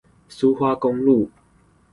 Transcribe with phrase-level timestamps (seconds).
[0.27, 1.29] 蘇花公路